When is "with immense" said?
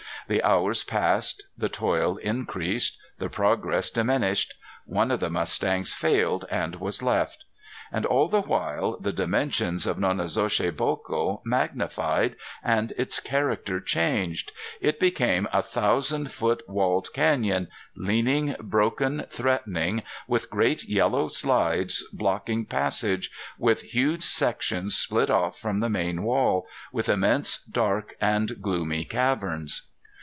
26.93-27.57